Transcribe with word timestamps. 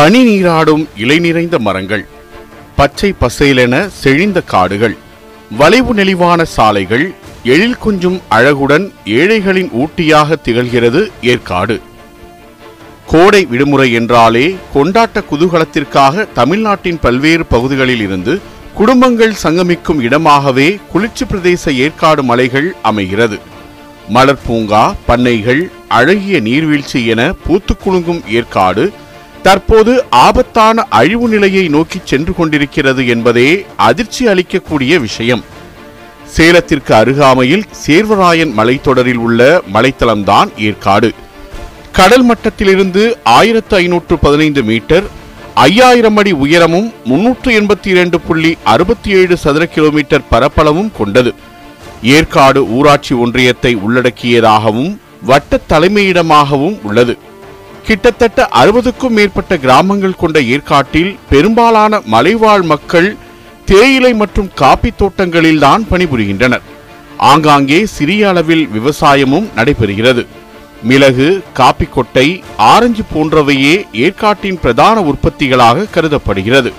பனி 0.00 0.24
நீராடும் 0.24 0.88
இலை 0.96 1.18
நிறைந்த 1.18 1.58
மரங்கள் 1.58 2.06
பச்சை 2.76 3.14
பசையிலென 3.20 3.88
செழிந்த 4.02 4.44
காடுகள் 4.44 4.96
வளைவு 5.50 5.94
நெளிவான 5.94 6.42
சாலைகள் 6.42 7.12
எழில் 7.42 7.78
கொஞ்சும் 7.78 8.20
அழகுடன் 8.28 8.92
ஏழைகளின் 9.04 9.70
ஊட்டியாக 9.72 10.38
திகழ்கிறது 10.44 11.10
ஏற்காடு. 11.20 11.80
கோடை 13.06 13.44
விடுமுறை 13.44 13.92
என்றாலே 13.92 14.56
கொண்டாட்ட 14.74 15.24
குதூகலத்திற்காக 15.30 16.32
தமிழ்நாட்டின் 16.32 16.98
பல்வேறு 16.98 17.46
பகுதிகளில் 17.46 18.00
இருந்து 18.00 18.40
குடும்பங்கள் 18.74 19.34
சங்கமிக்கும் 19.42 20.00
இடமாகவே 20.00 20.78
குளிர்ச்சி 20.92 21.24
பிரதேச 21.24 21.72
ஏற்காடு 21.74 22.22
மலைகள் 22.22 22.74
அமைகிறது. 22.82 23.38
மலர் 24.08 24.42
பூங்கா 24.46 24.94
பண்ணைகள் 25.06 25.70
அழகிய 25.88 26.40
நீர்வீழ்ச்சி 26.40 27.06
என 27.06 27.32
பூத்துக்குலுங்கும் 27.48 28.24
ஏற்காடு 28.26 28.92
தற்போது 29.42 30.04
ஆபத்தான 30.10 30.82
அழிவு 30.82 31.28
நிலையை 31.28 31.68
நோக்கி 31.68 31.98
சென்று 32.04 32.34
கொண்டிருக்கிறது 32.34 33.06
என்பதே 33.06 33.66
அதிர்ச்சி 33.76 34.26
அளிக்கக்கூடிய 34.26 35.00
விஷயம். 35.00 35.44
சேலத்திற்கு 36.24 36.94
அருகாமையில் 36.94 37.64
சேர்வராயன் 37.86 38.52
மலைத்தொடரில் 38.58 39.20
உள்ள 39.26 39.62
மலைத்தளம்தான் 39.72 40.50
ஏற்காடு. 40.56 41.10
கடல் 41.92 42.24
மட்டத்திலிருந்து 42.24 43.16
ஆயிரத்து 43.24 43.76
ஐநூற்று 43.76 44.18
பதினைந்து 44.18 44.62
மீட்டர் 44.62 45.06
ஐயாயிரம் 45.54 46.16
அடி 46.16 46.32
உயரமும் 46.32 46.92
முன்னூற்று 47.04 47.60
எண்பத்தி 47.60 47.86
இரண்டு 47.86 48.20
புள்ளி 48.20 48.56
அறுபத்தி 48.64 49.10
ஏழு 49.10 49.36
சதுர 49.36 49.66
கிலோமீட்டர் 49.66 50.28
பரப்பளவும் 50.30 50.92
கொண்டது. 50.98 51.34
ஏற்காடு 52.02 52.68
ஊராட்சி 52.68 53.14
ஒன்றியத்தை 53.14 53.76
உள்ளடக்கியதாகவும் 53.86 54.98
வட்ட 55.22 55.60
தலைமையிடமாகவும் 55.68 56.78
உள்ளது. 56.82 57.18
கிட்டத்தட்ட 57.90 58.48
அறுபதுக்கும் 58.60 59.14
மேற்பட்ட 59.16 59.56
கிராமங்கள் 59.56 60.18
கொண்ட 60.18 60.40
ஏற்காட்டில் 60.40 61.18
பெரும்பாலான 61.30 62.00
மலைவாழ் 62.04 62.62
மக்கள் 62.62 63.16
தேயிலை 63.64 64.14
மற்றும் 64.14 64.50
காப்பி 64.54 64.92
தோட்டங்களில்தான் 64.98 65.82
பணிபுரிகின்றனர். 65.90 66.62
ஆங்காங்கே 67.16 67.86
சிறிய 67.86 68.28
அளவில் 68.28 68.68
விவசாயமும் 68.76 69.48
நடைபெறுகிறது. 69.56 70.26
மிளகு 70.82 71.42
காப்பி 71.52 71.84
கொட்டை 71.84 72.42
ஆரஞ்சு 72.56 73.02
போன்றவையே 73.14 73.74
ஏற்காட்டின் 73.92 74.60
பிரதான 74.60 75.00
உற்பத்திகளாக 75.00 75.90
கருதப்படுகிறது. 75.90 76.72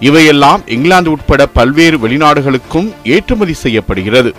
இவையெல்லாம் 0.00 0.60
இங்கிலாந்து 0.66 1.10
உட்பட 1.10 1.46
பல்வேறு 1.46 1.98
வெளிநாடுகளுக்கும் 1.98 2.92
ஏற்றுமதி 3.04 3.52
செய்யப்படுகிறது. 3.52 4.32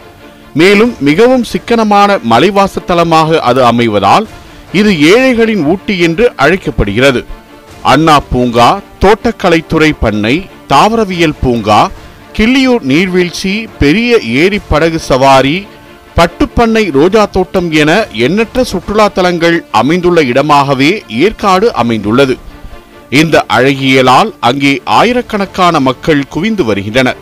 மேலும் 0.54 0.96
மிகவும் 1.00 1.44
சிக்கனமான 1.44 2.20
மலைவாசத்தலமாக 2.30 3.40
அது 3.40 3.64
அமைவதால் 3.64 4.28
இது 4.74 4.92
ஏழைகளின் 5.14 5.64
ஊட்டி 5.66 6.00
என்று 6.00 6.32
அழைக்கப்படுகிறது. 6.36 7.26
அண்ணா 7.82 8.20
பூங்கா 8.20 8.80
தோட்டக்கலைத்துறை 9.02 9.92
பண்ணை 10.00 10.50
தாவரவியல் 10.68 11.40
பூங்கா 11.42 11.90
கிள்ளியூர் 12.38 12.84
நீர்வீழ்ச்சி 12.92 13.68
பெரிய 13.80 14.20
ஏரி 14.42 14.60
படகு 14.70 15.00
சவாரி 15.00 15.68
பட்டுப்பண்ணை 16.18 16.92
ரோஜா 16.92 17.26
தோட்டம் 17.26 17.72
என 17.72 17.92
எண்ணற்ற 18.12 18.64
சுற்றுலா 18.64 19.08
தலங்கள் 19.08 19.66
அமைந்துள்ள 19.72 20.22
இடமாகவே 20.22 21.08
ஏற்காடு 21.08 21.74
அமைந்துள்ளது. 21.74 22.38
இந்த 23.10 23.46
அழகியலால் 23.50 24.32
அங்கே 24.40 24.82
ஆயிரக்கணக்கான 24.86 25.80
மக்கள் 25.80 26.24
குவிந்து 26.30 26.64
வருகின்றனர். 26.64 27.20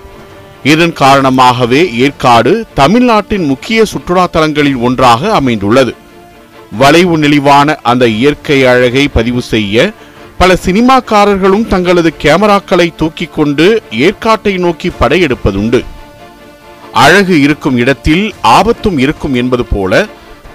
இதன் 0.64 0.94
காரணமாகவே 0.94 1.82
ஏற்காடு 1.96 2.66
தமிழ்நாட்டின் 2.74 3.46
முக்கிய 3.46 3.86
சுற்றுலா 3.86 4.26
தலங்களில் 4.26 4.78
ஒன்றாக 4.78 5.32
அமைந்துள்ளது. 5.34 5.96
வளைவு 6.78 7.18
நெளிவான 7.18 7.76
அந்த 7.84 8.08
இயற்கை 8.08 8.66
அழகை 8.66 9.08
பதிவு 9.08 9.42
செய்ய 9.42 9.92
பல 10.38 10.58
சினிமாக்காரர்களும் 10.66 11.68
தங்களது 11.68 12.14
கேமராக்களை 12.22 12.96
தூக்கிக் 12.96 13.34
கொண்டு 13.34 13.82
ஏற்காட்டை 13.92 14.58
நோக்கி 14.58 14.92
படையெடுப்பதுண்டு. 15.00 15.84
அழகு 16.92 17.42
இருக்கும் 17.42 17.78
இடத்தில் 17.78 18.34
ஆபத்தும் 18.42 18.98
இருக்கும் 18.98 19.34
என்பது 19.34 19.66
போல 19.66 20.06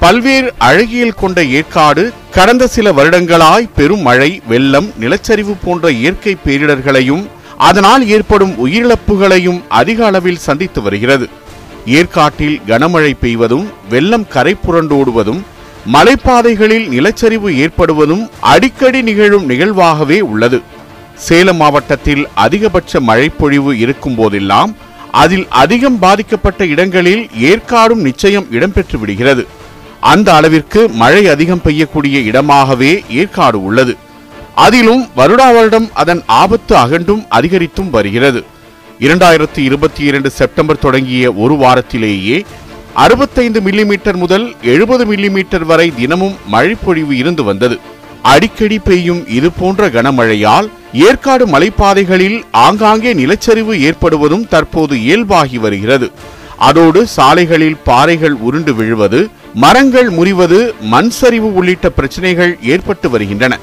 பல்வேறு 0.00 0.52
அழகியல் 0.58 1.14
கொண்ட 1.14 1.44
ஏற்காடு 1.44 2.12
கடந்த 2.31 2.66
சில 2.66 2.92
வருடங்களாய் 2.92 3.69
பெரும் 3.76 4.02
மழை 4.02 4.41
வெள்ளம் 4.46 4.92
நிலச்சரிவு 5.00 5.54
போன்ற 5.64 5.91
இயற்கை 5.91 6.36
பேரிடர்களையும் 6.44 7.26
அதனால் 7.56 8.08
ஏற்படும் 8.08 8.66
உயிரிழப்புகளையும் 8.66 9.62
அதிக 9.69 10.06
அளவில் 10.06 10.38
சந்தித்து 10.38 10.82
வருகிறது. 10.82 11.28
ஏற்காட்டில் 11.86 12.60
கனமழை 12.66 13.14
பெய்வதும் 13.20 13.69
வெள்ளம் 13.88 14.28
கரை 14.28 14.56
புரண்டோடுவதும் 14.66 15.42
மலைப்பாதைகளில் 15.92 16.86
நிலச்சரிவு 16.88 17.48
ஏற்படுவதும் 17.54 18.30
அடிக்கடி 18.40 19.02
நிகழும் 19.02 19.46
நிகழ்வாகவே 19.46 20.20
உள்ளது. 20.20 20.62
சேலம் 21.16 21.56
மாவட்டத்தில் 21.56 22.28
அதிகபட்ச 22.34 23.00
மழைப்பொழிவு 23.00 23.78
இருக்கும் 23.78 24.14
போதெல்லாம் 24.14 24.76
அதில் 25.10 25.46
அதிகம் 25.48 25.98
பாதிக்கப்பட்ட 25.98 26.66
இடங்களில் 26.66 27.28
ஏற்காடும் 27.34 28.00
நிச்சயம் 28.00 28.46
இடம்பெற்று 28.50 28.98
விடுகிறது. 28.98 29.46
அந்த 30.00 30.34
அளவிற்கு 30.34 30.88
மழை 30.88 31.28
அதிகம் 31.28 31.60
பெய்யக்கூடிய 31.64 32.16
இடமாகவே 32.30 33.10
ஏற்காடு 33.10 33.64
உள்ளது. 33.64 33.96
அதிலும் 34.54 35.08
வருடா 35.16 35.54
வருடம் 35.54 35.90
அதன் 35.94 36.22
ஆபத்து 36.26 36.76
அகண்டும் 36.76 37.26
அதிகரித்தும் 37.28 37.90
வருகிறது. 37.90 38.44
இரண்டாயிரத்தி 39.00 39.58
இருபத்தி 39.58 40.02
இரண்டு 40.04 40.30
செப்டம்பர் 40.30 40.78
தொடங்கிய 40.78 41.32
ஒரு 41.32 41.54
வாரத்திலேயே 41.54 42.44
அறுபத்தைந்து 43.03 43.60
மில்லிமீட்டர் 43.60 44.16
முதல் 44.16 44.44
எழுபது 44.62 45.05
மில்லிமீட்டர் 45.06 45.65
வரை 45.65 45.93
தினமும் 45.97 46.37
மழைப்பொழிவு 46.47 47.16
இருந்து 47.16 47.43
வந்தது. 47.44 47.77
அடிக்கடி 48.22 48.78
பெய்யும் 48.78 49.28
இது 49.28 49.50
போன்ற 49.50 49.88
கனமழையால் 49.88 50.69
ஏற்காடு 50.93 51.47
மலைப்பாதைகளில் 51.47 52.38
ஆங்காங்கே 52.50 53.12
நிலச்சரிவு 53.15 53.75
ஏற்படுவதும் 53.88 54.49
தற்போது 54.49 55.00
இயல்பாகி 55.00 55.59
வருகிறது. 55.59 56.10
அதோடு 56.56 57.06
சாலைகளில் 57.06 57.77
பாறைகள் 57.84 58.32
உருண்டு 58.32 58.75
விழுவது 58.75 59.28
மரங்கள் 59.55 60.11
முறிவது 60.11 60.75
மண் 60.81 61.09
சரிவு 61.09 61.55
உள்ளிட்ட 61.55 61.91
பிரச்சனைகள் 61.91 62.59
ஏற்பட்டு 62.62 63.11
வருகின்றன. 63.11 63.59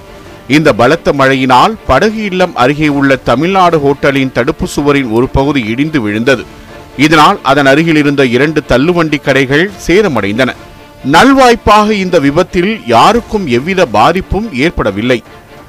இந்த 0.47 0.73
பலத்த 0.73 1.13
மழையினால் 1.13 1.77
படகு 1.87 2.23
இல்லம் 2.23 2.55
அருகே 2.55 2.87
உள்ள 2.87 3.15
தமிழ்நாடு 3.15 3.77
ஹோட்டலின் 3.79 4.31
தடுப்பு 4.31 4.67
சுவரின் 4.67 5.11
ஒரு 5.11 5.29
பகுதி 5.29 5.63
இடிந்து 5.65 6.01
விழுந்தது. 6.01 6.45
இதனால் 6.97 7.39
அதன் 7.43 7.65
அருகில் 7.65 7.95
இருந்த 7.95 8.25
இரண்டு 8.25 8.63
தள்ளுவண்டி 8.67 9.21
கடைகள் 9.21 9.71
சேதமடைந்தன. 9.87 10.53
நல்வாய்ப்பாக 11.11 11.89
இந்த 11.91 12.19
விபத்தில் 12.19 12.81
யாருக்கும் 12.87 13.47
எவ்வித 13.47 13.85
பாதிப்பும் 13.85 14.53
ஏற்படவில்லை. 14.53 15.23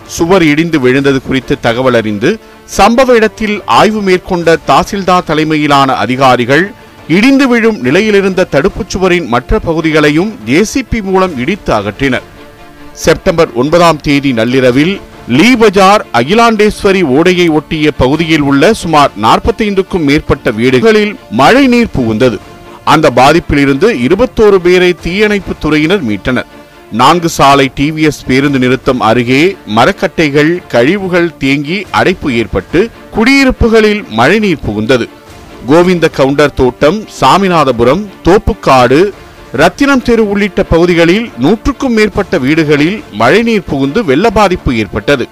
சுவர் 0.06 0.42
இடிந்து 0.42 0.80
விழுந்தது 0.80 1.22
குறித்து 1.22 1.60
தகவல் 1.60 1.94
அறிந்து 1.94 2.38
சம்பவ 2.76 3.14
இடத்தில் 3.14 3.62
ஆய்வு 3.64 4.00
மேற்கொண்ட 4.00 4.58
தாசில்தார் 4.66 5.24
தலைமையிலான 5.24 5.94
அதிகாரிகள் 5.94 6.72
இடிந்து 7.08 7.48
விழும் 7.48 7.82
நிலையிலிருந்த 7.82 8.46
தடுப்புச் 8.50 8.88
சுவரின் 8.88 9.26
மற்ற 9.26 9.58
பகுதிகளையும் 9.58 10.38
ஜேசிபி 10.46 11.02
மூலம் 11.02 11.38
இடித்து 11.38 11.72
அகற்றினர். 11.74 12.22
செப்டம்பர் 12.92 13.52
ஒன்பதாம் 13.54 14.00
தேதி 14.00 14.32
நள்ளிரவில் 14.32 15.00
லீ 15.28 15.56
பஜார் 15.56 16.06
அகிலாண்டேஸ்வரி 16.12 17.02
ஓடையை 17.02 17.48
ஒட்டிய 17.48 17.92
பகுதியில் 17.92 18.40
உள்ள 18.40 18.74
சுமார் 18.74 19.10
நாற்பத்தைந்துக்கும் 19.22 20.04
மேற்பட்ட 20.04 20.50
வீடுகளில் 20.50 21.16
மழை 21.30 21.66
நீர் 21.66 21.94
புகுந்தது. 21.98 22.38
அந்த 22.84 23.12
பாதிப்பிலிருந்து 23.16 23.88
இருபத்தோரு 24.06 24.56
பேரை 24.56 24.96
தீயணைப்பு 25.02 25.52
துறையினர் 25.62 26.02
மீட்டனர். 26.08 26.44
நான்கு 26.92 27.28
சாலை 27.28 27.70
டிவிஎஸ் 27.76 28.26
பேருந்து 28.26 28.58
நிறுத்தம் 28.58 29.00
அருகே 29.00 29.56
மரக்கட்டைகள் 29.76 30.62
கழிவுகள் 30.68 31.36
தேங்கி 31.38 31.86
அடைப்பு 31.90 32.34
ஏற்பட்டு 32.34 32.90
குடியிருப்புகளில் 33.14 34.04
மழைநீர் 34.08 34.64
புகுந்தது. 34.66 35.08
கோவிந்த 35.66 36.08
கவுண்டர் 36.08 36.54
தோட்டம் 36.54 37.04
சாமிநாதபுரம் 37.20 38.06
தோப்புக்காடு 38.24 39.12
ரத்தினம் 39.60 40.02
தெரு 40.02 40.22
உள்ளிட்ட 40.30 40.62
பகுதிகளில் 40.62 41.30
நூற்றுக்கும் 41.38 41.92
மேற்பட்ட 41.92 42.38
வீடுகளில் 42.38 43.02
மழைநீர் 43.12 43.68
புகுந்து 43.70 44.04
வெள்ள 44.04 44.30
பாதிப்பு 44.30 44.76
ஏற்பட்டது. 44.76 45.28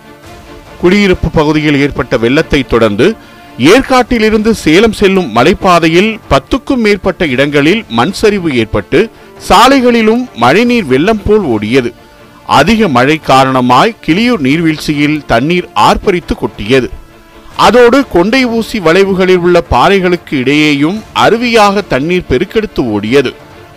குடியிருப்பு 0.80 1.28
பகுதியில் 1.30 1.78
ஏற்பட்ட 1.80 2.16
வெள்ளத்தை 2.16 2.60
தொடர்ந்து 2.72 3.16
ஏற்காட்டிலிருந்து 3.58 4.50
சேலம் 4.64 4.92
செல்லும் 4.92 5.30
மலைப்பாதையில் 5.36 6.18
பத்துக்கும் 6.30 6.82
மேற்பட்ட 6.84 7.26
இடங்களில் 7.26 7.84
மண் 7.88 8.12
சரிவு 8.12 8.56
ஏற்பட்டு 8.56 9.10
சாலைகளிலும் 9.48 10.28
மழைநீர் 10.36 10.84
வெள்ளம் 10.84 11.22
போல் 11.24 11.44
ஓடியது. 11.44 11.92
அதிக 12.46 12.88
மழை 12.88 13.20
காரணமாய் 13.32 13.98
கிளியூர் 14.06 14.40
நீர்வீழ்ச்சியில் 14.40 15.20
தண்ணீர் 15.26 15.68
ஆர்ப்பரித்து 15.74 16.36
கொட்டியது. 16.36 16.90
அதோடு 17.56 18.08
கொண்டை 18.12 18.46
ஊசி 18.46 18.78
வளைவுகளில் 18.78 19.42
உள்ள 19.46 19.64
பாறைகளுக்கு 19.70 20.34
இடையேயும் 20.42 20.98
அருவியாக 21.14 21.82
தண்ணீர் 21.88 22.28
பெருக்கெடுத்து 22.30 22.82
ஓடியது. 22.96 23.32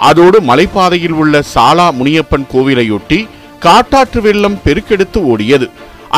அதோடு 0.10 0.38
மலைப்பாதையில் 0.50 1.18
உள்ள 1.22 1.44
சாலா 1.54 1.88
முனியப்பன் 2.00 2.46
கோவிலையொட்டி 2.54 3.20
காட்டாற்று 3.66 4.20
வெள்ளம் 4.26 4.58
பெருக்கெடுத்து 4.66 5.20
ஓடியது. 5.32 5.68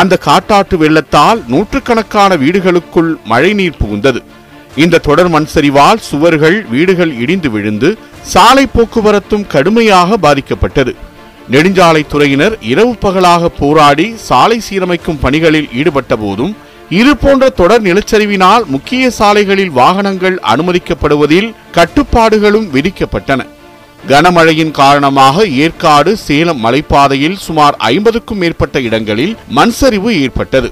அந்த 0.02 0.14
காட்டாற்று 0.28 0.76
வெள்ளத்தால் 0.84 1.42
நூற்றுக்கணக்கான 1.52 2.32
வீடுகளுக்குள் 2.44 3.12
மழைநீர் 3.32 3.80
புகுந்தது. 3.82 4.22
இந்த 4.84 5.02
தொடர் 5.08 5.30
மண் 5.34 5.50
சரிவால் 5.54 6.02
சுவர்கள் 6.10 6.58
வீடுகள் 6.74 7.14
இடிந்து 7.24 7.50
விழுந்து 7.56 7.90
சாலை 8.34 8.66
போக்குவரத்தும் 8.76 9.48
கடுமையாக 9.54 10.18
பாதிக்கப்பட்டது. 10.26 10.94
நெடுஞ்சாலைத்துறையினர் 11.54 12.56
இரவு 12.72 12.94
பகலாக 13.06 13.50
போராடி 13.60 14.08
சாலை 14.28 14.58
சீரமைக்கும் 14.68 15.22
பணிகளில் 15.24 15.72
ஈடுபட்ட 15.80 16.16
போதும் 16.24 16.54
இது 17.00 17.12
போன்ற 17.24 17.44
தொடர் 17.60 17.84
நிலச்சரிவினால் 17.90 18.66
முக்கிய 18.74 19.04
சாலைகளில் 19.20 19.76
வாகனங்கள் 19.80 20.38
அனுமதிக்கப்படுவதில் 20.54 21.50
கட்டுப்பாடுகளும் 21.78 22.68
விதிக்கப்பட்டன. 22.76 23.42
கனமழையின் 24.10 24.72
காரணமாக 24.72 25.46
ஏற்காடு 25.64 26.18
சேலம் 26.18 26.60
மலைப்பாதையில் 26.66 27.38
சுமார் 27.46 27.76
ஐம்பதுக்கும் 27.78 28.38
மேற்பட்ட 28.38 28.82
இடங்களில் 28.88 29.36
மண் 29.50 29.74
சரிவு 29.80 30.22
ஏற்பட்டது. 30.22 30.70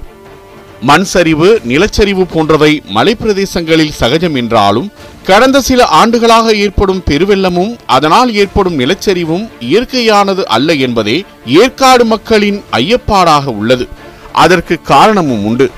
மண் 0.81 1.03
சரிவு 1.03 1.61
நிலச்சரிவு 1.67 2.23
போன்றவை 2.33 2.83
மலைப்பிரதேசங்களில் 2.95 3.97
சகஜம் 3.99 4.35
என்றாலும் 4.35 4.91
கடந்த 5.23 5.61
சில 5.61 5.85
ஆண்டுகளாக 5.85 6.55
ஏற்படும் 6.55 7.03
பெருவெள்ளமும் 7.09 7.73
அதனால் 7.85 8.33
ஏற்படும் 8.35 8.79
நிலச்சரிவும் 8.79 9.45
இயற்கையானது 9.59 10.43
அல்ல 10.55 10.73
என்பதே 10.73 11.17
ஏற்காடு 11.45 12.05
மக்களின் 12.05 12.63
ஐயப்பாடாக 12.71 13.45
உள்ளது. 13.45 13.87
அதற்கு 14.31 14.81
காரணமும் 14.81 15.45
உண்டு. 15.45 15.71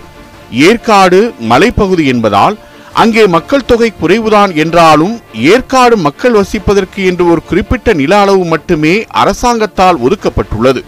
ஏற்காடு 0.51 1.33
மலைப்பகுதி 1.49 2.05
என்பதால் 2.05 2.57
அங்கே 2.99 3.23
மக்கள் 3.35 3.65
தொகை 3.69 3.87
குறைவுதான் 3.93 4.51
என்றாலும் 4.63 5.15
ஏற்காடு 5.53 5.95
மக்கள் 6.05 6.37
வசிப்பதற்கு 6.39 6.99
என்று 7.09 7.23
ஒரு 7.31 7.41
குறிப்பிட்ட 7.49 7.93
நில 8.01 8.11
அளவு 8.23 8.43
மட்டுமே 8.51 8.93
அரசாங்கத்தால் 9.21 9.97
ஒதுக்கப்பட்டுள்ளது. 10.05 10.81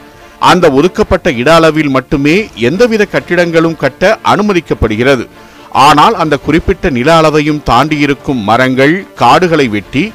அந்த 0.51 0.65
ஒதுக்கப்பட்ட 0.80 1.27
இட 1.42 1.50
அளவில் 1.59 1.92
மட்டுமே 1.98 2.36
எந்தவித 2.69 3.04
கட்டிடங்களும் 3.15 3.77
கட்ட 3.83 4.12
அனுமதிக்கப்படுகிறது. 4.31 5.25
ஆனால் 5.88 6.15
அந்த 6.24 6.36
குறிப்பிட்ட 6.45 6.89
நில 6.98 7.09
அளவையும் 7.19 7.62
தாண்டியிருக்கும் 7.71 8.42
மரங்கள் 8.50 8.95
காடுகளை 9.24 9.68
வெட்டி 9.75 10.06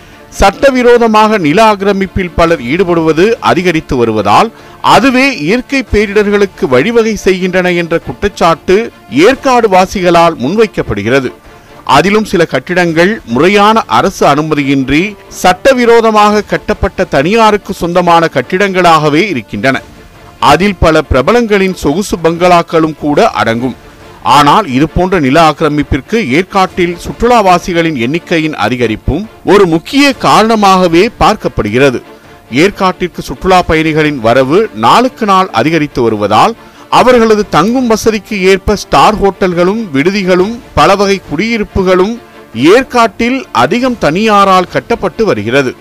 சட்டவிரோதமாக 0.41 1.39
நில 1.47 1.59
ஆக்கிரமிப்பில் 1.71 2.35
பலர் 2.39 2.63
ஈடுபடுவது 2.73 3.27
அதிகரித்து 3.51 3.95
வருவதால் 3.97 4.51
அதுவே 4.95 5.27
இயற்கை 5.47 5.81
பேரிடர்களுக்கு 5.93 6.65
வழிவகை 6.75 7.15
செய்கின்றன 7.27 7.71
என்ற 7.83 7.95
குற்றச்சாட்டு 8.07 8.77
ஏற்காடு 9.27 9.69
வாசிகளால் 9.77 10.39
முன்வைக்கப்படுகிறது. 10.45 11.31
அதிலும் 11.95 12.27
சில 12.31 12.43
கட்டிடங்கள் 12.53 13.13
முறையான 13.35 13.77
அரசு 13.99 14.23
அனுமதியின்றி 14.33 15.03
சட்டவிரோதமாக 15.43 16.45
கட்டப்பட்ட 16.53 17.05
தனியாருக்கு 17.15 17.73
சொந்தமான 17.83 18.29
கட்டிடங்களாகவே 18.37 19.23
இருக்கின்றன. 19.33 19.77
அதில் 20.51 20.81
பல 20.85 21.03
பிரபலங்களின் 21.11 21.77
சொகுசு 21.83 22.17
பங்களாக்களும் 22.25 22.97
கூட 23.05 23.19
அடங்கும். 23.41 23.77
ஆனால் 24.37 24.67
இதுபோன்ற 24.77 25.15
நில 25.27 25.37
ஆக்கிரமிப்பிற்கு 25.49 26.19
ஏற்காட்டில் 26.39 26.97
சுற்றுலாவாசிகளின் 27.05 27.97
எண்ணிக்கையின் 28.07 28.57
அதிகரிப்பும் 28.65 29.25
ஒரு 29.53 29.65
முக்கிய 29.75 30.05
காரணமாகவே 30.27 31.05
பார்க்கப்படுகிறது. 31.23 32.01
ஏற்காட்டிற்கு 32.65 33.21
சுற்றுலா 33.29 33.59
பயணிகளின் 33.69 34.21
வரவு 34.27 34.59
நாளுக்கு 34.85 35.27
நாள் 35.31 35.49
அதிகரித்து 35.61 36.01
வருவதால் 36.07 36.55
அவர்களது 36.99 37.43
தங்கும் 37.49 37.87
வசதிக்கு 37.87 38.37
ஏற்ப 38.51 38.77
ஸ்டார் 38.77 39.17
ஹோட்டல்களும் 39.23 39.83
விடுதிகளும் 39.95 40.55
பல 40.75 40.95
வகை 40.95 41.17
குடியிருப்புகளும் 41.31 42.15
ஏற்காட்டில் 42.75 43.39
அதிகம் 43.63 43.97
தனியாரால் 44.05 44.69
கட்டப்பட்டு 44.75 45.25
வருகிறது. 45.25 45.73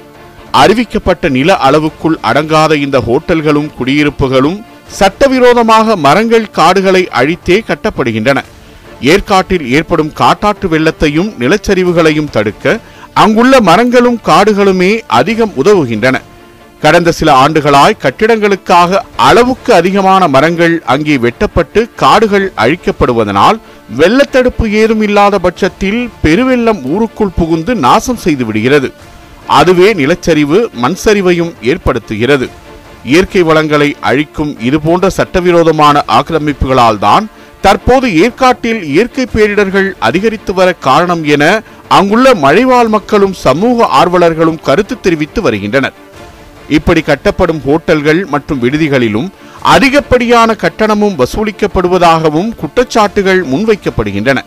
அறிவிக்கப்பட்ட 0.62 1.30
நில 1.30 1.58
அளவுக்குள் 1.58 2.18
அடங்காத 2.30 2.74
இந்த 2.86 2.98
ஹோட்டல்களும் 3.08 3.70
குடியிருப்புகளும் 3.78 4.58
சட்டவிரோதமாக 5.00 5.96
மரங்கள் 5.96 6.48
காடுகளை 6.52 7.04
அழித்தே 7.20 7.58
கட்டப்படுகின்றன. 7.68 8.40
ஏற்காட்டில் 9.02 9.68
ஏற்படும் 9.72 10.12
காட்டாற்று 10.14 10.68
வெள்ளத்தையும் 10.74 11.30
நிலச்சரிவுகளையும் 11.40 12.30
தடுக்க 12.30 12.80
அங்குள்ள 13.14 13.54
மரங்களும் 13.70 14.20
காடுகளுமே 14.26 14.92
அதிகம் 15.20 15.54
உதவுகின்றன. 15.64 16.18
கடந்த 16.84 17.10
சில 17.18 17.30
ஆண்டுகளாய் 17.44 18.00
கட்டிடங்களுக்காக 18.04 19.00
அளவுக்கு 19.28 19.72
அதிகமான 19.80 20.28
மரங்கள் 20.36 20.76
அங்கே 20.94 21.16
வெட்டப்பட்டு 21.26 21.82
காடுகள் 22.02 22.48
அழிக்கப்படுவதனால் 22.64 23.58
வெள்ளத்தடுப்பு 24.00 24.66
ஏதும் 24.82 25.04
இல்லாத 25.08 25.36
பட்சத்தில் 25.46 26.02
பெருவெள்ளம் 26.24 26.82
ஊருக்குள் 26.94 27.36
புகுந்து 27.40 27.74
நாசம் 27.86 28.22
செய்து 28.26 28.46
விடுகிறது. 28.46 28.90
அதுவே 29.60 29.90
நிலச்சரிவு 30.02 30.60
மண் 30.84 30.98
சரிவையும் 31.04 31.54
ஏற்படுத்துகிறது. 31.72 32.48
இயற்கை 33.12 33.42
வளங்களை 33.50 33.90
அழிக்கும் 34.10 34.52
இதுபோன்ற 34.68 35.06
சட்டவிரோதமான 35.20 36.04
ஆக்கிரமிப்புகளால் 36.18 37.02
தான் 37.08 37.28
தற்போது 37.66 38.08
ஏற்காட்டில் 38.24 38.82
இயற்கை 38.92 39.26
பேரிடர்கள் 39.34 39.90
அதிகரித்து 40.08 40.52
வர 40.60 40.70
காரணம் 40.88 41.24
என 41.34 41.44
அங்குள்ள 41.98 42.28
மழைவாழ் 42.46 42.92
மக்களும் 42.96 43.36
சமூக 43.46 43.88
ஆர்வலர்களும் 44.00 44.64
கருத்து 44.68 44.96
தெரிவித்து 45.06 45.42
வருகின்றனர். 45.48 45.98
இப்படி 46.78 47.02
கட்டப்படும் 47.10 47.62
ஹோட்டல்கள் 47.68 48.22
மற்றும் 48.34 48.62
விடுதிகளிலும் 48.64 49.30
அதிகப்படியான 49.74 50.56
கட்டணமும் 50.64 51.18
வசூலிக்கப்படுவதாகவும் 51.22 52.52
குற்றச்சாட்டுகள் 52.62 53.42
முன்வைக்கப்படுகின்றன. 53.52 54.40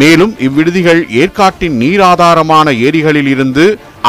மேலும் 0.00 0.32
இவ்விடுதிகள் 0.46 1.02
ஏற்காட்டின் 1.20 1.76
நீராதாரமான 1.82 2.72
ஏரிகளில் 2.86 3.30
இருந்து 3.34 3.64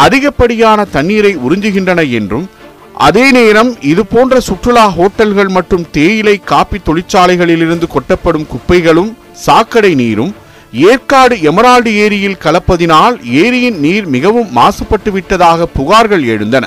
அதிகப்படியான 0.06 0.85
தண்ணீரை 0.95 1.33
உறிஞ்சுகின்றன 1.45 2.01
என்றும் 2.19 2.47
அதே 3.07 3.25
நேரம் 3.38 3.71
இது 3.91 4.03
போன்ற 4.13 4.35
சுற்றுலா 4.47 4.85
ஹோட்டல்கள் 4.97 5.51
மற்றும் 5.57 5.85
தேயிலை 5.97 6.35
காப்பி 6.51 6.79
தொழிற்சாலைகளிலிருந்து 6.88 7.88
கொட்டப்படும் 7.95 8.50
குப்பைகளும் 8.53 9.11
சாக்கடை 9.45 9.91
நீரும் 10.01 10.33
ஏற்காடு 10.89 11.35
எமரால்டு 11.50 11.91
ஏரியில் 12.03 12.41
கலப்பதினால் 12.45 13.15
ஏரியின் 13.44 13.79
நீர் 13.85 14.07
மிகவும் 14.15 14.51
மாசுபட்டு 14.57 15.11
விட்டதாக 15.15 15.67
புகார்கள் 15.77 16.25
எழுந்தன. 16.33 16.65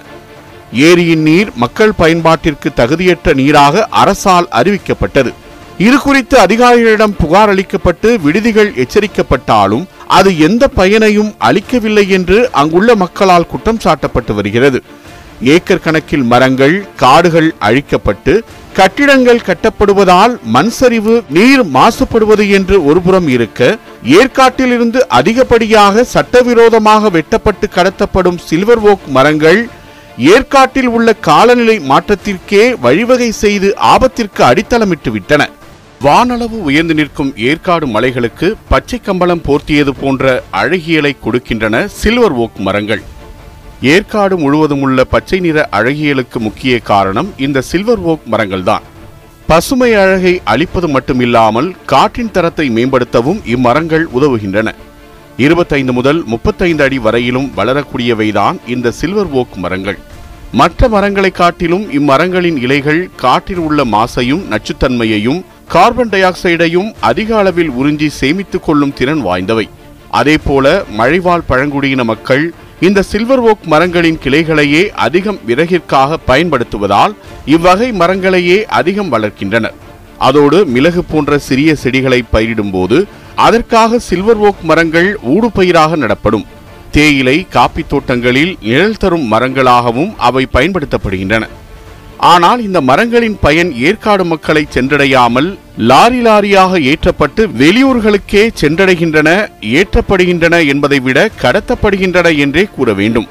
ஏரியின் 0.72 1.24
நீர் 1.28 1.50
மக்கள் 1.56 1.92
பயன்பாட்டிற்கு 1.98 2.68
தகுதியற்ற 2.76 3.34
நீராக 3.34 3.84
அரசால் 4.02 4.48
அறிவிக்கப்பட்டது. 4.60 5.32
இது 5.78 5.98
குறித்து 5.98 6.38
அதிகாரிகளிடம் 6.38 7.16
புகார் 7.18 7.48
அளிக்கப்பட்டு 7.48 8.20
விடுதிகள் 8.20 8.72
எச்சரிக்கப்பட்டாலும் 8.72 9.84
அது 10.06 10.38
எந்த 10.38 10.68
பயனையும் 10.68 11.34
அளிக்கவில்லை 11.38 12.08
என்று 12.08 12.50
அங்குள்ள 12.50 12.94
மக்களால் 12.94 13.46
குற்றம் 13.46 13.82
சாட்டப்பட்டு 13.84 14.34
வருகிறது. 14.34 14.82
ஏக்கர் 15.54 15.84
கணக்கில் 15.84 16.22
மரங்கள் 16.22 16.74
காடுகள் 16.96 17.54
அழிக்கப்பட்டு 17.68 18.42
கட்டிடங்கள் 18.72 19.44
கட்டப்படுவதால் 19.46 20.34
மண் 20.54 20.72
சரிவு 20.78 21.22
நீர் 21.28 21.64
மாசுபடுவது 21.76 22.50
என்று 22.50 22.84
ஒருபுறம் 22.84 23.28
இருக்க 23.28 23.78
ஏற்காட்டிலிருந்து 24.20 25.00
அதிகப்படியாக 25.18 26.04
சட்டவிரோதமாக 26.14 27.10
வெட்டப்பட்டு 27.10 27.68
கடத்தப்படும் 27.76 28.38
சில்வர் 28.48 28.78
ஓக் 28.78 29.08
மரங்கள் 29.08 29.68
ஏற்காட்டில் 30.18 30.86
உள்ள 30.86 31.14
காலநிலை 31.14 31.78
மாற்றத்திற்கே 31.78 32.78
வழிவகை 32.80 33.30
செய்து 33.30 33.76
ஆபத்திற்கு 33.76 34.44
அடித்தளமிட்டு 34.44 35.10
விட்டன 35.10 35.50
வானளவு 36.04 36.48
உயர்ந்து 36.48 36.94
நிற்கும் 36.94 37.36
ஏற்காடு 37.36 37.86
மலைகளுக்கு 37.86 38.54
பச்சை 38.68 39.00
கம்பளம் 39.00 39.42
போர்த்தியது 39.44 39.90
போன்ற 40.00 40.42
அழகியலை 40.52 41.16
கொடுக்கின்றன 41.24 41.84
சில்வர் 41.84 42.32
ஓக் 42.32 42.58
மரங்கள். 42.58 43.02
ஏற்காடு 43.80 44.38
முழுவதும் 44.38 44.82
உள்ள 44.82 45.04
பச்சை 45.04 45.40
நிற 45.40 45.68
அழகியலுக்கு 45.72 46.38
முக்கிய 46.38 46.78
காரணம் 46.78 47.32
இந்த 47.36 47.60
சில்வர் 47.60 47.98
ஓக் 47.98 48.20
மரங்கள்தான். 48.30 48.80
பசுமை 49.46 49.94
அழகை 49.94 50.40
அளிப்பது 50.44 50.88
மட்டுமில்லாமல் 50.88 51.72
காற்றின் 51.86 52.30
தரத்தை 52.30 52.70
மேம்படுத்தவும் 52.70 53.40
இம்மரங்கள் 53.46 54.04
உதவுகின்றன. 54.20 54.74
இருபத்தைந்து 55.36 55.92
முதல் 55.92 56.24
முப்பத்தைந்து 56.24 56.84
அடி 56.84 56.98
வரையிலும் 56.98 57.52
வளரக்கூடியவைதான் 57.56 58.56
இந்த 58.66 58.90
சில்வர் 58.90 59.30
ஓக் 59.30 59.56
மரங்கள். 59.56 59.98
மற்ற 60.52 60.88
மரங்களை 60.88 61.30
காட்டிலும் 61.30 61.92
இம்மரங்களின் 61.92 62.56
இலைகள் 62.56 63.10
காற்றில் 63.16 63.58
உள்ள 63.58 63.84
மாசையும் 63.84 64.42
நச்சுத்தன்மையையும் 64.50 65.44
கார்பன் 65.68 66.08
டை 66.08 66.22
ஆக்சைடையும் 66.22 66.92
அதிக 67.00 67.38
அளவில் 67.38 67.70
உறிஞ்சி 67.70 68.06
சேமித்துக் 68.06 68.62
கொள்ளும் 68.62 68.92
திறன் 68.92 69.26
வாய்ந்தவை. 69.26 69.68
அதேபோல 70.10 70.84
மழைவாழ் 70.98 71.46
பழங்குடியின 71.46 72.04
மக்கள் 72.04 72.54
இந்த 72.80 73.02
சில்வர் 73.02 73.38
ஓக் 73.38 73.66
மரங்களின் 73.66 74.18
கிளைகளையே 74.24 74.88
அதிகம் 74.88 75.40
விறகிற்காக 75.46 76.16
பயன்படுத்துவதால் 76.26 77.14
இவ்வகை 77.44 77.92
மரங்களையே 77.92 78.64
அதிகம் 78.64 79.12
வளர்க்கின்றனர். 79.12 79.74
அதோடு 80.18 80.66
மிளகு 80.66 81.04
போன்ற 81.04 81.38
சிறிய 81.38 81.74
செடிகளை 81.74 82.24
பயிரிடும்போது 82.32 83.04
அதற்காக 83.34 83.98
சில்வர் 83.98 84.36
ஓக் 84.36 84.62
மரங்கள் 84.62 85.18
ஊடுபயிராக 85.24 85.96
நடப்படும். 85.96 86.44
தேயிலை 86.90 87.46
காப்பி 87.48 87.84
தோட்டங்களில் 87.88 88.56
நிழல் 88.62 88.96
தரும் 88.96 89.32
மரங்களாகவும் 89.32 90.14
அவை 90.16 90.48
பயன்படுத்தப்படுகின்றன. 90.52 91.48
ஆனால் 92.18 92.62
இந்த 92.62 92.80
மரங்களின் 92.80 93.38
பயன் 93.40 93.74
ஏற்காடு 93.74 94.24
மக்களை 94.24 94.66
சென்றடையாமல் 94.74 95.58
லாரி 95.78 96.24
லாரியாக 96.24 96.80
ஏற்றப்பட்டு 96.80 97.46
வெளியூர்களுக்கே 97.46 98.48
சென்றடைகின்றன 98.60 99.48
ஏற்றப்படுகின்றன 99.60 100.68
என்பதை 100.68 101.00
விட 101.00 101.30
கடத்தப்படுகின்றன 101.42 102.38
என்றே 102.38 102.68
கூற 102.74 102.92
வேண்டும். 102.92 103.26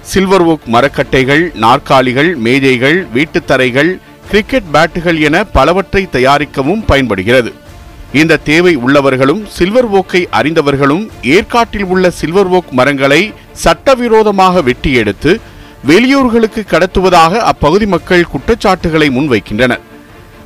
சில்வர் 0.00 0.42
ஓக் 0.42 0.68
மரக்கட்டைகள் 0.72 1.54
நாற்காலிகள் 1.54 2.38
மேஜைகள் 2.38 3.06
வீட்டுத் 3.12 3.46
தரைகள் 3.46 3.98
கிரிக்கெட் 4.28 4.70
பேட்டுகள் 4.72 5.20
என 5.20 5.44
பலவற்றை 5.44 6.08
தயாரிக்கவும் 6.12 6.84
பயன்படுகிறது. 6.84 7.68
இந்த 8.12 8.36
தேவை 8.36 8.76
உள்ளவர்களும் 8.76 9.46
சில்வர் 9.46 9.86
ஓக்கை 9.86 10.28
அறிந்தவர்களும் 10.32 11.08
ஏற்காட்டில் 11.22 11.84
உள்ள 11.84 12.10
சில்வர் 12.10 12.46
ஓக் 12.46 12.70
மரங்களை 12.70 13.32
சட்டவிரோதமாக 13.52 14.62
வெட்டி 14.62 14.92
எடுத்து 14.92 15.40
வெளியூர்களுக்கு 15.86 16.62
கடத்துவதாக 16.70 17.36
அப்பகுதி 17.36 17.86
மக்கள் 17.86 18.26
குற்றச்சாட்டுகளை 18.26 19.08
முன்வைக்கின்றனர். 19.10 19.80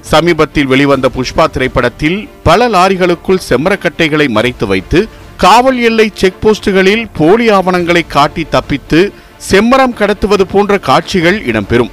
சமீபத்தில் 0.01 0.67
வெளிவந்த 0.67 1.11
புஷ்பா 1.17 1.51
திரைப்படத்தில் 1.51 2.29
பல 2.43 2.69
லாரிகளுக்குள் 2.69 3.45
செம்மரக்கட்டைகளை 3.49 4.29
மறைத்து 4.29 4.67
வைத்து 4.67 5.09
காவல் 5.37 5.81
எல்லை 5.81 6.11
செக் 6.15 6.41
போஸ்டுகளில் 6.43 7.07
போலி 7.13 7.51
ஆவணங்களை 7.51 8.07
காட்டி 8.07 8.47
தப்பித்து 8.51 9.13
செம்மரம் 9.51 9.99
கடத்துவது 10.01 10.43
போன்ற 10.43 10.79
காட்சிகள் 10.79 11.45
இடம்பெறும். 11.45 11.91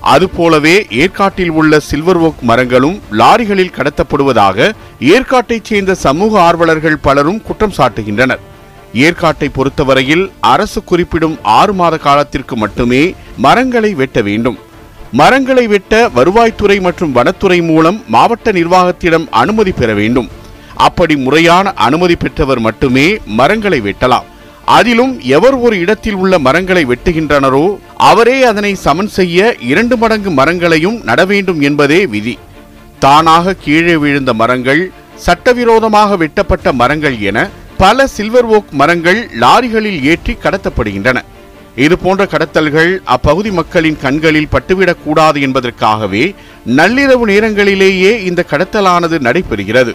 அதுபோலவே 0.00 0.86
ஏற்காட்டில் 0.90 1.50
உள்ள 1.50 1.80
சில்வர் 1.80 2.16
ஓக் 2.16 2.42
மரங்களும் 2.42 3.00
லாரிகளில் 3.12 3.74
கடத்தப்படுவதாக 3.74 4.72
ஏற்காட்டைச் 5.00 5.64
சேர்ந்த 5.64 5.94
சமூக 5.94 6.40
ஆர்வலர்கள் 6.40 7.02
பலரும் 7.02 7.42
குற்றம் 7.42 7.72
சாட்டுகின்றனர். 7.76 8.38
ஏற்காட்டை 8.94 9.48
பொறுத்தவரையில் 9.52 10.30
அரசு 10.40 10.84
குறிப்பிடும் 10.84 11.38
ஆறு 11.42 11.72
மாத 11.72 11.96
காலத்திற்கு 11.96 12.56
மட்டுமே 12.56 13.14
மரங்களை 13.36 13.94
வெட்ட 13.94 14.20
வேண்டும். 14.20 14.58
மரங்களை 15.12 15.66
வெட்ட 15.66 16.08
வருவாய்த்துறை 16.08 16.80
மற்றும் 16.80 17.12
வனத்துறை 17.12 17.62
மூலம் 17.62 18.02
மாவட்ட 18.08 18.52
நிர்வாகத்திடம் 18.52 19.28
அனுமதி 19.30 19.72
பெற 19.72 19.94
வேண்டும். 19.94 20.28
அப்படி 20.74 21.16
முறையான 21.16 21.72
அனுமதி 21.72 22.16
பெற்றவர் 22.16 22.58
மட்டுமே 22.58 23.18
மரங்களை 23.26 23.80
வெட்டலாம். 23.80 24.24
அதிலும் 24.68 25.20
எவர் 25.20 25.54
ஒரு 25.54 25.78
இடத்தில் 25.78 26.14
உள்ள 26.14 26.38
மரங்களை 26.38 26.86
வெட்டுகின்றனரோ 26.86 27.78
அவரே 27.96 28.42
அதனை 28.42 28.74
சமன் 28.74 29.08
செய்ய 29.08 29.54
இரண்டு 29.60 29.96
மடங்கு 29.96 30.30
மரங்களையும் 30.30 31.00
நட 31.02 31.24
வேண்டும் 31.24 31.60
என்பதே 31.60 32.06
விதி. 32.06 32.38
தானாக 32.98 33.54
கீழே 33.54 33.96
விழுந்த 33.96 34.34
மரங்கள் 34.34 34.92
சட்டவிரோதமாக 35.14 36.16
வெட்டப்பட்ட 36.16 36.72
மரங்கள் 36.72 37.20
என 37.20 37.48
பல 37.78 38.06
சில்வர் 38.06 38.44
ஓக் 38.44 38.72
மரங்கள் 38.72 39.30
லாரிகளில் 39.40 40.04
ஏற்றி 40.04 40.36
கடத்தப்படுகின்றன. 40.42 41.18
இது 41.76 41.98
போன்ற 41.98 42.24
கடத்தல்கள் 42.24 42.98
அப்பகுதி 43.04 43.50
மக்களின் 43.50 43.98
கண்களில் 44.02 44.48
பட்டுவிடக் 44.52 45.02
கூடாது 45.04 45.40
என்பதற்காகவே 45.40 46.34
நள்ளிரவு 46.66 47.24
நேரங்களிலேயே 47.26 48.24
இந்த 48.24 48.44
கடத்தலானது 48.50 49.18
நடைபெறுகிறது. 49.18 49.94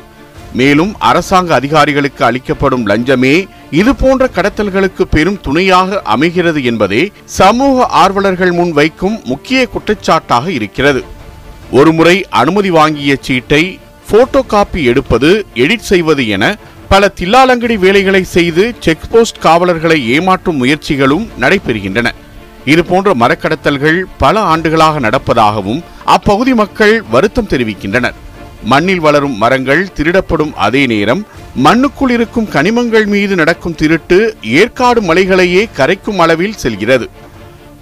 மேலும் 0.53 0.95
அரசாங்க 0.99 1.53
அதிகாரிகளுக்கு 1.53 2.25
அளிக்கப்படும் 2.25 2.87
லஞ்சமே 2.87 3.47
இதுபோன்ற 3.79 4.23
கடத்தல்களுக்கு 4.35 5.03
பெரும் 5.15 5.39
துணையாக 5.45 5.99
அமைகிறது 6.15 6.63
என்பதே 6.69 7.01
சமூக 7.37 7.85
ஆர்வலர்கள் 8.01 8.51
முன் 8.51 8.73
வைக்கும் 8.79 9.15
முக்கிய 9.23 9.61
குற்றச்சாட்டாக 9.73 10.47
இருக்கிறது. 10.57 11.01
ஒருமுறை 11.71 12.15
அனுமதி 12.41 12.71
வாங்கிய 12.79 13.13
சீட்டை 13.21 13.63
போட்டோ 14.09 14.41
காப்பி 14.41 14.81
எடுப்பது 14.91 15.29
எடிட் 15.63 15.89
செய்வது 15.91 16.23
என 16.27 16.55
பல 16.89 17.11
தில்லாலங்கடி 17.19 17.77
வேலைகளை 17.85 18.23
செய்து 18.23 18.63
செக் 18.79 19.07
போஸ்ட் 19.11 19.39
காவலர்களை 19.39 19.99
ஏமாற்றும் 20.17 20.59
முயற்சிகளும் 20.63 21.25
நடைபெறுகின்றன. 21.39 22.09
இதுபோன்ற 22.65 23.11
மரக்கடத்தல்கள் 23.13 23.99
பல 24.17 24.39
ஆண்டுகளாக 24.51 24.99
நடப்பதாகவும் 24.99 25.81
அப்பகுதி 26.05 26.53
மக்கள் 26.53 26.95
வருத்தம் 27.11 27.49
தெரிவிக்கின்றனர். 27.49 28.19
மண்ணில் 28.71 28.99
வளரும் 28.99 29.37
மரங்கள் 29.37 29.89
திருடப்படும் 29.97 30.53
அதே 30.53 30.85
நேரம் 30.85 31.21
மண்ணுக்குள் 31.55 32.09
இருக்கும் 32.09 32.47
கனிமங்கள் 32.47 33.05
மீது 33.05 33.35
நடக்கும் 33.35 33.75
திருட்டு 33.75 34.37
ஏற்காடு 34.41 35.01
மலைகளையே 35.01 35.69
கரைக்கும் 35.77 36.19
அளவில் 36.19 36.55
செல்கிறது. 36.55 37.09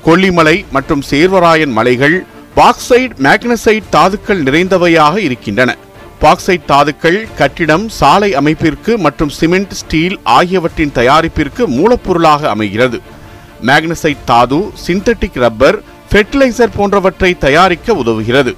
கொல்லிமலை 0.05 0.65
மற்றும் 0.71 1.03
சேர்வராயன் 1.09 1.71
மலைகள் 1.71 2.25
பாக்சைட் 2.55 3.13
மேக்னசைட் 3.17 3.89
தாதுக்கள் 3.89 4.43
நிறைந்தவையாக 4.43 5.15
இருக்கின்றன. 5.17 5.75
பாக்சைட் 6.19 6.65
தாதுக்கள் 6.65 7.27
கட்டிடம் 7.37 7.89
சாலை 7.89 8.35
அமைப்பிற்கு 8.35 8.97
மற்றும் 8.97 9.29
சிமெண்ட் 9.29 9.71
ஸ்டீல் 9.71 10.19
ஆகியவற்றின் 10.23 10.95
தயாரிப்பிற்கு 10.95 11.65
மூலப்பொருளாக 11.67 12.41
அமைகிறது. 12.41 13.01
மேக்னசைட் 13.65 14.25
தாது 14.25 14.59
சிந்தட்டிக் 14.87 15.39
ரப்பர் 15.45 15.83
ஃபெர்டிலைசர் 16.11 16.75
போன்றவற்றை 16.75 17.37
தயாரிக்க 17.37 17.93
உதவுகிறது. 17.93 18.55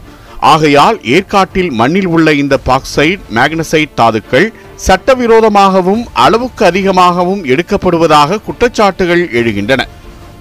ஆகையால் 0.52 0.98
ஏற்காட்டில் 1.16 1.72
மண்ணில் 1.72 2.08
உள்ள 2.08 2.34
இந்த 2.34 2.56
பாக்சைட் 2.66 3.22
மேக்னசைட் 3.36 3.94
தாதுக்கள் 3.96 4.48
சட்டவிரோதமாகவும் 4.88 6.04
அளவுக்கு 6.14 6.66
அதிகமாகவும் 6.66 7.44
எடுக்கப்படுவதாக 7.46 8.40
குற்றச்சாட்டுகள் 8.48 9.24
எழுகின்றன. 9.40 9.82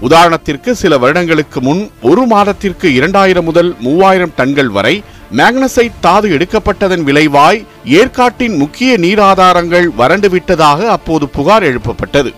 உதாரணத்திற்கு 0.01 0.71
சில 0.71 0.97
வருடங்களுக்கு 0.97 1.61
முன் 1.61 1.89
ஒரு 2.01 2.25
மாதத்திற்கு 2.25 2.93
இரண்டாயிரம் 2.93 3.43
முதல் 3.43 3.75
மூவாயிரம் 3.79 4.33
டன்கள் 4.37 4.71
வரை 4.77 4.95
மேக்னசைட் 5.39 5.99
தாது 5.99 6.29
எடுக்கப்பட்டதன் 6.37 7.03
விளைவாய் 7.09 7.65
ஏற்காட்டின் 7.99 8.55
முக்கிய 8.55 8.97
நீராதாரங்கள் 8.97 9.87
வறண்டுவிட்டதாக 9.97 10.85
அப்போது 10.95 11.27
புகார் 11.27 11.63
எழுப்பப்பட்டது. 11.63 12.33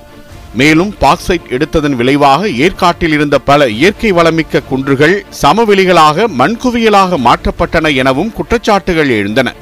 மேலும் 0.60 0.92
பாக்சைட் 1.00 1.48
எடுத்ததன் 1.50 1.96
விளைவாக 2.00 2.50
ஏற்காட்டில் 2.50 3.12
இருந்த 3.12 3.38
பல 3.40 3.68
இயற்கை 3.70 4.12
வளமிக்க 4.12 4.62
குன்றுகள் 4.70 5.16
சமவெளிகளாக 5.42 6.28
மண்குவியலாக 6.38 7.18
மாற்றப்பட்டன 7.28 7.92
எனவும் 7.96 8.34
குற்றச்சாட்டுகள் 8.38 9.12
எழுந்தன. 9.18 9.54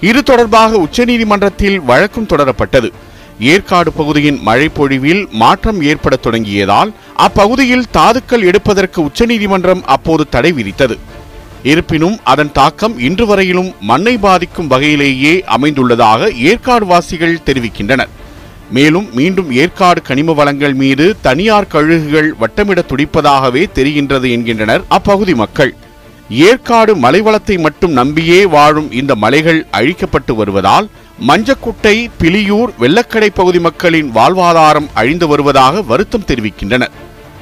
இது 0.00 0.22
தொடர்பாக 0.22 0.76
உச்சநீதிமன்றத்தில் 0.76 1.78
வழக்கும் 1.90 2.26
தொடரப்பட்டது. 2.26 2.90
ஏற்காடு 3.38 3.92
பகுதியின் 3.92 4.40
மழைப்பொழிவில் 4.46 5.22
மாற்றம் 5.42 5.80
ஏற்பட 5.82 6.16
தொடங்கியதால் 6.16 6.90
அப்பகுதியில் 7.26 7.88
தாதுக்கள் 7.90 8.44
எடுப்பதற்கு 8.50 9.00
உச்சநீதிமன்றம் 9.02 9.84
அப்போது 9.84 10.24
தடை 10.28 10.52
விதித்தது. 10.52 10.98
இருப்பினும் 11.62 12.18
அதன் 12.24 12.52
தாக்கம் 12.52 12.98
இன்று 12.98 13.26
வரையிலும் 13.26 13.74
மண்ணை 13.80 14.16
பாதிக்கும் 14.16 14.70
வகையிலேயே 14.70 15.34
அமைந்துள்ளதாக 15.56 16.32
ஏற்காடு 16.50 16.86
வாசிகள் 16.86 17.42
தெரிவிக்கின்றனர். 17.46 18.13
மேலும் 18.70 19.08
மீண்டும் 19.12 19.52
ஏற்காடு 19.52 20.02
கனிம 20.02 20.32
வளங்கள் 20.32 20.74
மீது 20.74 21.16
தனியார் 21.20 21.70
கழுகுகள் 21.72 22.30
வட்டமிட 22.40 22.84
துடிப்பதாகவே 22.88 23.64
தெரிகின்றது 23.74 24.30
என்கின்றனர் 24.30 24.84
அப்பகுதி 24.88 25.34
மக்கள். 25.34 25.74
ஏற்காடு 26.28 26.96
மலைவளத்தை 26.96 27.58
மட்டும் 27.58 27.92
நம்பியே 27.92 28.46
வாழும் 28.46 28.92
இந்த 28.92 29.14
மலைகள் 29.14 29.66
அழிக்கப்பட்டு 29.72 30.34
வருவதால் 30.34 30.88
மஞ்சக்குட்டை 31.28 32.06
பிலியூர் 32.20 32.70
வெள்ளக்கடை 32.80 33.28
பகுதி 33.34 33.60
மக்களின் 33.60 34.10
வாழ்வாதாரம் 34.14 34.86
அழிந்து 34.94 35.26
வருவதாக 35.26 35.82
வருத்தம் 35.82 36.24
தெரிவிக்கின்றனர். 36.26 36.90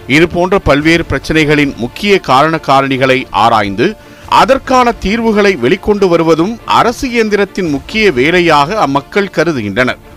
இதுபோன்ற 0.07 0.59
பல்வேறு 0.59 1.05
பிரச்சனைகளின் 1.11 1.77
முக்கிய 1.77 2.19
காரண 2.19 2.59
காரணிகளை 2.67 3.25
ஆராய்ந்து 3.31 3.97
அதற்கான 4.29 4.93
தீர்வுகளை 4.93 5.57
வெளிக்கொண்டு 5.57 6.09
வருவதும் 6.09 6.59
அரசு 6.65 7.09
இயந்திரத்தின் 7.09 7.71
முக்கிய 7.71 8.13
வேலையாக 8.13 8.79
அம்மக்கள் 8.79 9.35
கருதுகின்றனர். 9.37 10.11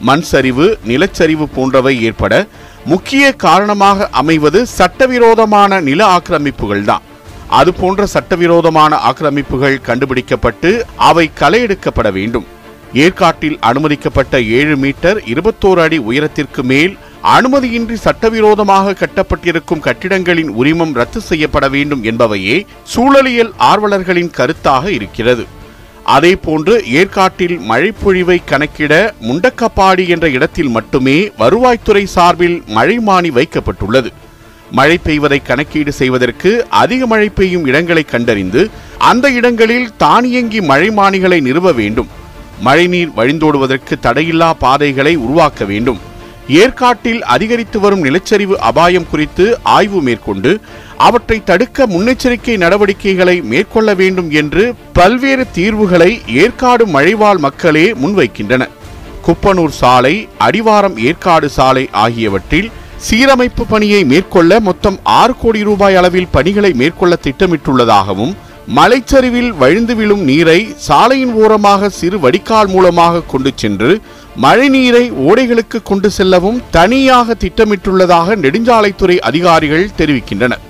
மண் 0.00 0.20
சரிவு 0.20 0.78
நிலச்சரிவு 0.86 1.46
போன்றவை 1.54 2.02
ஏற்பட 2.02 2.46
முக்கிய 2.84 3.32
காரணமாக 3.32 4.08
அமைவது 4.08 4.66
சட்டவிரோதமான 4.66 5.80
நில 5.80 6.16
ஆக்கிரமிப்புகள்தான். 6.16 7.00
அது 7.48 7.74
போன்ற 7.74 8.06
சட்டவிரோதமான 8.06 8.98
ஆக்கிரமிப்புகள் 9.10 9.80
கண்டுபிடிக்கப்பட்டு 9.80 10.86
அவை 10.96 11.30
களையெடுக்கப்பட 11.40 12.12
வேண்டும். 12.12 12.44
ஏற்காட்டில் 12.92 13.58
அனுமதிக்கப்பட்ட 13.60 14.40
ஏழு 14.42 14.76
மீட்டர் 14.76 15.20
இருபத்தோரு 15.20 15.76
அடி 15.76 15.98
உயரத்திற்கு 15.98 16.62
மேல் 16.62 16.96
அனுமதியின்றி 17.22 17.94
சட்டவிரோதமாக 17.94 18.92
கட்டப்பட்டிருக்கும் 18.92 19.82
கட்டிடங்களின் 19.84 20.48
உரிமம் 20.48 20.92
ரத்து 20.92 21.20
செய்யப்பட 21.20 21.68
வேண்டும் 21.68 22.04
என்பவையே 22.04 22.66
சூழலியல் 22.94 23.52
ஆர்வலர்களின் 23.58 24.30
கருத்தாக 24.36 24.86
இருக்கிறது. 24.86 25.46
அதே 26.04 26.36
போன்று 26.36 26.84
ஏற்காட்டில் 26.86 27.60
மழைப்பொழிவை 27.60 28.36
கணக்கிட 28.44 29.14
முண்டக்கப்பாடி 29.20 30.08
என்ற 30.08 30.28
இடத்தில் 30.28 30.68
மட்டுமே 30.68 31.30
வருவாய்த்துறை 31.38 32.04
சார்பில் 32.04 32.62
மழைமானி 32.66 33.30
வைக்கப்பட்டுள்ளது. 33.30 34.12
மழை 34.70 34.98
பெய்வதை 34.98 35.42
கணக்கீடு 35.42 35.92
செய்வதற்கு 35.92 36.66
அதிக 36.68 37.06
மழை 37.06 37.28
பெய்யும் 37.28 37.66
இடங்களை 37.66 38.02
கண்டறிந்து 38.02 38.70
அந்த 38.98 39.30
இடங்களில் 39.30 39.96
தானியங்கி 39.96 40.60
மழைமானிகளை 40.60 41.40
நிறுவ 41.40 41.72
வேண்டும். 41.72 42.08
மழைநீர் 42.60 43.12
வழிந்தோடுவதற்கு 43.16 43.94
தடையில்லா 44.02 44.52
பாதைகளை 44.58 45.16
உருவாக்க 45.16 45.64
வேண்டும். 45.64 46.12
ஏற்காட்டில் 46.48 47.22
அதிகரித்து 47.22 47.80
வரும் 47.80 48.04
நிலச்சரிவு 48.04 48.56
அபாயம் 48.56 49.10
குறித்து 49.10 49.58
ஆய்வு 49.62 50.00
மேற்கொண்டு 50.00 50.60
அவற்றை 50.96 51.42
தடுக்க 51.44 51.86
முன்னெச்சரிக்கை 51.86 52.56
நடவடிக்கைகளை 52.56 53.42
மேற்கொள்ள 53.42 53.94
வேண்டும் 53.94 54.30
என்று 54.30 54.74
பல்வேறு 54.92 55.46
தீர்வுகளை 55.52 56.22
ஏற்காடு 56.26 56.86
மழைவாழ் 56.86 57.38
மக்களே 57.38 57.92
முன்வைக்கின்றனர். 57.92 58.72
குப்பனூர் 59.26 59.68
சாலை 59.68 60.28
அடிவாரம் 60.38 60.96
ஏற்காடு 60.98 61.48
சாலை 61.48 61.88
ஆகியவற்றில் 61.92 62.70
சீரமைப்பு 62.98 63.64
பணியை 63.68 64.04
மேற்கொள்ள 64.04 64.60
மொத்தம் 64.60 64.98
ஆறு 65.02 65.36
கோடி 65.42 65.62
ரூபாய் 65.62 65.94
அளவில் 65.94 66.32
பணிகளை 66.32 66.72
மேற்கொள்ள 66.72 67.18
திட்டமிட்டுள்ளதாகவும் 67.22 68.34
மலைச்சரிவில் 68.66 69.52
வழிந்து 69.52 69.94
விழும் 69.94 70.22
நீரை 70.24 70.74
சாலையின் 70.76 71.32
ஓரமாக 71.32 71.88
சிறு 71.88 72.18
வடிகால் 72.18 72.68
மூலமாக 72.68 73.20
கொண்டு 73.20 73.52
சென்று 73.56 74.00
மழைநீரை 74.42 75.12
ஓடைகளுக்கு 75.12 75.82
கொண்டு 75.82 76.10
செல்லவும் 76.10 76.62
தனியாக 76.70 77.34
திட்டமிட்டுள்ளதாக 77.34 78.36
நெடுஞ்சாலைத்துறை 78.36 79.18
அதிகாரிகள் 79.18 79.90
தெரிவிக்கின்றனர். 79.98 80.62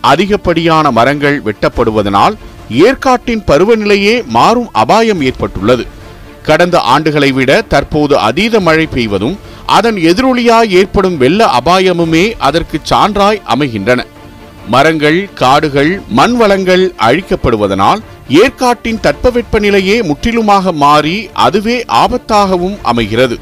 அதிகப்படியான 0.00 0.90
மரங்கள் 0.90 1.42
வெட்டப்படுவதனால் 1.42 2.34
ஏற்காட்டின் 2.68 3.42
பருவநிலையே 3.46 4.24
மாறும் 4.24 4.68
அபாயம் 4.72 5.22
ஏற்பட்டுள்ளது. 5.22 5.86
கடந்த 6.42 6.82
ஆண்டுகளை 6.94 7.32
விட 7.32 7.62
தற்போது 7.62 8.18
அதீத 8.18 8.60
மழை 8.60 8.86
பெய்வதும் 8.86 9.38
அதன் 9.66 9.94
எதிரொலியாய் 9.94 10.68
ஏற்படும் 10.68 11.16
வெள்ள 11.16 11.50
அபாயமுமே 11.58 12.32
அதற்கு 12.38 12.80
சான்றாய் 12.90 13.42
அமைகின்றன. 13.42 14.04
மரங்கள் 14.68 15.28
காடுகள் 15.34 16.02
மண் 16.08 16.36
வளங்கள் 16.36 16.94
அழிக்கப்படுவதனால் 16.98 18.00
ஏற்காட்டின் 18.40 19.00
தட்பவெப்பநிலையே 19.02 20.02
முற்றிலுமாக 20.02 20.72
மாறி 20.72 21.28
அதுவே 21.46 21.74
ஆபத்தாகவும் 22.02 22.76
அமைகிறது. 22.82 23.36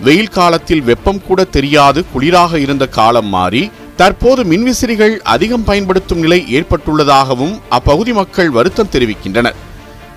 வெயில் 0.00 0.32
காலத்தில் 0.36 0.82
வெப்பம் 0.82 1.20
கூட 1.26 1.44
தெரியாது 1.56 2.04
குளிராக 2.12 2.58
இருந்த 2.58 2.84
காலம் 2.86 3.28
மாறி 3.28 3.62
தற்போது 3.96 4.42
மின்விசிறிகள் 4.44 5.14
அதிகம் 5.34 5.64
பயன்படுத்தும் 5.64 6.18
நிலை 6.18 6.40
ஏற்பட்டுள்ளதாகவும் 6.58 7.54
அப்பகுதி 7.68 8.12
மக்கள் 8.12 8.50
வருத்தம் 8.50 8.92
தெரிவிக்கின்றனர். 8.92 9.58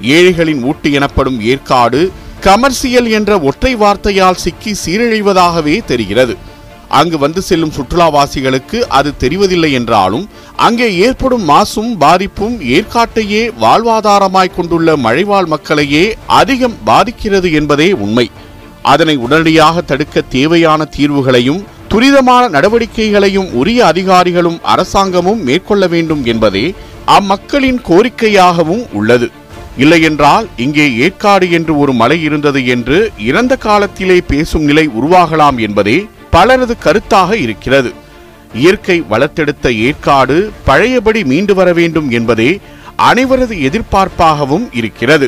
ஏழைகளின் 0.02 0.64
ஊட்டி 0.64 0.92
எனப்படும் 0.92 1.42
ஏற்காடு 1.52 2.12
கமர்சியல் 2.42 3.10
என்ற 3.10 3.40
ஒற்றை 3.40 3.76
வார்த்தையால் 3.76 4.42
சிக்கி 4.46 4.76
சீரழிவதாகவே 4.86 5.76
தெரிகிறது. 5.86 6.36
அங்கு 6.90 7.18
வந்து 7.18 7.42
செல்லும் 7.42 7.72
சுற்றுலாவாசிகளுக்கு 7.72 8.80
அது 8.88 9.14
தெரிவதில்லை 9.20 9.72
என்றாலும் 9.72 10.30
அங்கே 10.56 10.98
ஏற்படும் 10.98 11.44
மாசும் 11.44 11.98
பாதிப்பும் 11.98 12.62
ஏற்காட்டையே 12.62 13.52
வாழ்வாதாரமாய் 13.62 14.56
கொண்டுள்ள 14.56 14.96
மழைவாழ் 14.96 15.46
மக்களையே 15.46 16.16
அதிகம் 16.26 16.78
பாதிக்கிறது 16.84 17.52
என்பதே 17.52 17.92
உண்மை. 17.92 18.32
அதனை 18.82 19.18
உடனடியாக 19.18 19.82
தடுக்க 19.82 20.22
தேவையான 20.22 20.88
தீர்வுகளையும் 20.98 21.66
துரிதமான 21.90 22.50
நடவடிக்கைகளையும் 22.50 23.50
உரிய 23.52 23.86
அதிகாரிகளும் 23.86 24.60
அரசாங்கமும் 24.64 25.44
மேற்கொள்ள 25.44 25.88
வேண்டும் 25.88 26.26
என்பதே 26.26 26.74
அம்மக்களின் 27.06 27.82
கோரிக்கையாகவும் 27.90 28.86
உள்ளது. 28.94 29.32
இல்லையென்றால் 29.78 30.48
இங்கே 30.58 30.94
ஏற்காடு 30.96 31.52
என்று 31.52 31.78
ஒரு 31.78 31.94
மலை 31.94 32.22
இருந்தது 32.22 32.66
என்று 32.66 33.12
இறந்த 33.20 33.56
காலத்திலே 33.56 34.22
பேசும் 34.22 34.64
நிலை 34.64 34.88
உருவாகலாம் 34.88 35.58
என்பதே 35.58 36.08
பலரது 36.36 36.76
கருத்தாக 36.86 37.32
இருக்கிறது. 37.46 37.92
இயற்கை 38.64 38.98
வளர்த்தெடுத்த 39.12 39.68
ஏற்காடு 39.88 40.38
பழையபடி 40.66 41.22
மீண்டு 41.32 41.54
வர 41.60 41.70
வேண்டும் 41.80 42.10
என்பதே 42.18 42.52
அனைவரது 43.10 43.56
எதிர்பார்ப்பாகவும் 43.68 44.68
இருக்கிறது. 44.80 45.28